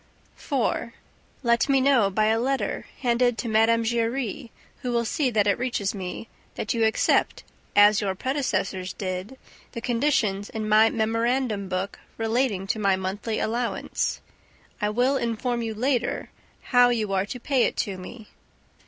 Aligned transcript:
4. 0.35 0.95
Let 1.43 1.69
me 1.69 1.79
know 1.79 2.09
by 2.09 2.25
a 2.25 2.39
letter 2.39 2.87
handed 3.01 3.37
to 3.37 3.47
Mme. 3.47 3.83
Giry, 3.83 4.49
who 4.81 4.91
will 4.91 5.05
see 5.05 5.29
that 5.29 5.45
it 5.45 5.59
reaches 5.59 5.93
me, 5.93 6.27
that 6.55 6.73
you 6.73 6.83
accept, 6.85 7.43
as 7.75 8.01
your 8.01 8.15
predecessors 8.15 8.93
did, 8.93 9.37
the 9.73 9.79
conditions 9.79 10.49
in 10.49 10.67
my 10.67 10.89
memorandum 10.89 11.69
book 11.69 11.99
relating 12.17 12.65
to 12.65 12.79
my 12.79 12.95
monthly 12.95 13.37
allowance. 13.37 14.21
I 14.81 14.89
will 14.89 15.17
inform 15.17 15.61
you 15.61 15.75
later 15.75 16.31
how 16.73 16.89
you 16.89 17.13
are 17.13 17.27
to 17.27 17.39
pay 17.39 17.65
it 17.65 17.77
to 17.85 17.95
me. 17.99 18.29